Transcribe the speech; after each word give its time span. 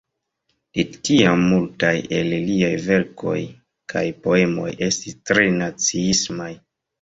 De 0.77 0.83
tiam 1.07 1.43
multaj 1.51 1.91
el 2.19 2.33
liaj 2.47 2.71
verkoj 2.87 3.35
kaj 3.95 4.03
poemoj 4.25 4.67
estis 4.89 5.19
tre 5.31 5.47
naciismaj. 5.61 6.51